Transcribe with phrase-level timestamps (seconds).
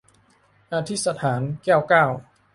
[0.73, 2.05] อธิษฐาน- แก้วเก้า